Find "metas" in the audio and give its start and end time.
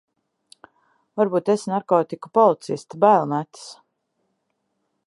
3.37-3.71